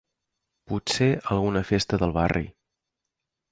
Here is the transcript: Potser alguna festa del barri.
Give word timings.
Potser 0.71 1.09
alguna 1.35 1.63
festa 1.73 2.01
del 2.05 2.17
barri. 2.19 2.45